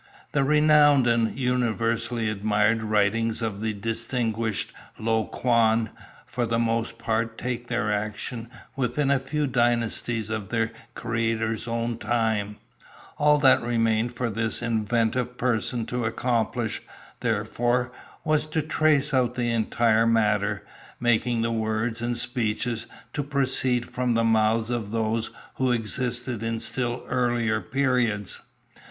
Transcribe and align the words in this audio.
The 0.31 0.43
renowned 0.43 1.05
and 1.05 1.29
universally 1.37 2.27
admired 2.27 2.81
writings 2.81 3.43
of 3.43 3.61
the 3.61 3.71
distinguished 3.71 4.73
Lo 4.97 5.25
Kuan 5.25 5.91
for 6.25 6.47
the 6.47 6.57
most 6.57 6.97
part 6.97 7.37
take 7.37 7.67
their 7.67 7.93
action 7.93 8.49
within 8.75 9.11
a 9.11 9.19
few 9.19 9.45
dynasties 9.45 10.31
of 10.31 10.49
their 10.49 10.71
creator's 10.95 11.67
own 11.67 11.99
time: 11.99 12.57
all 13.19 13.37
that 13.41 13.61
remained 13.61 14.15
for 14.15 14.31
this 14.31 14.63
inventive 14.63 15.37
person 15.37 15.85
to 15.85 16.05
accomplish, 16.05 16.81
therefore, 17.19 17.91
was 18.23 18.47
to 18.47 18.63
trace 18.63 19.13
out 19.13 19.35
the 19.35 19.51
entire 19.51 20.07
matter, 20.07 20.65
making 20.99 21.43
the 21.43 21.51
words 21.51 22.01
and 22.01 22.17
speeches 22.17 22.87
to 23.13 23.21
proceed 23.21 23.85
from 23.87 24.15
the 24.15 24.23
mouths 24.23 24.71
of 24.71 24.89
those 24.89 25.29
who 25.57 25.71
existed 25.71 26.41
in 26.41 26.57
still 26.57 27.03
earlier 27.07 27.61
periods. 27.61 28.41